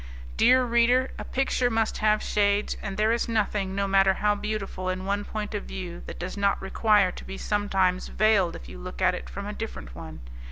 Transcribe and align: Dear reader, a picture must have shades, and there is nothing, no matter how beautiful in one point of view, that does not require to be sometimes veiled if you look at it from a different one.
Dear 0.35 0.63
reader, 0.63 1.11
a 1.19 1.23
picture 1.23 1.69
must 1.69 1.99
have 1.99 2.23
shades, 2.23 2.75
and 2.81 2.97
there 2.97 3.11
is 3.11 3.29
nothing, 3.29 3.75
no 3.75 3.87
matter 3.87 4.15
how 4.15 4.33
beautiful 4.33 4.89
in 4.89 5.05
one 5.05 5.23
point 5.23 5.53
of 5.53 5.65
view, 5.65 6.01
that 6.07 6.17
does 6.17 6.35
not 6.35 6.59
require 6.59 7.11
to 7.11 7.23
be 7.23 7.37
sometimes 7.37 8.07
veiled 8.07 8.55
if 8.55 8.67
you 8.67 8.79
look 8.79 8.99
at 8.99 9.13
it 9.13 9.29
from 9.29 9.45
a 9.45 9.53
different 9.53 9.93
one. 9.93 10.21